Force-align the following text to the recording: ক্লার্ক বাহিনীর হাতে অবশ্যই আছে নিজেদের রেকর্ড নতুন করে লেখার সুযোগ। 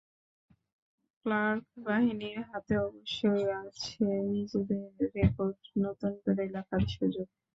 ক্লার্ক 1.25 1.65
বাহিনীর 1.85 2.39
হাতে 2.49 2.75
অবশ্যই 2.85 3.45
আছে 3.61 4.03
নিজেদের 4.31 4.83
রেকর্ড 5.15 5.55
নতুন 5.83 6.13
করে 6.23 6.43
লেখার 6.53 6.83
সুযোগ। 6.89 7.27